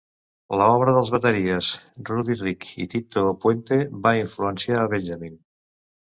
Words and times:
La 0.59 0.67
obra 0.75 0.93
dels 0.93 1.09
bateries 1.15 1.67
Buddy 2.07 2.37
Rich 2.39 2.65
i 2.85 2.87
Tito 2.93 3.23
Puente 3.43 3.77
va 4.07 4.15
influenciar 4.21 4.79
a 4.85 4.89
Benjamin. 4.95 5.37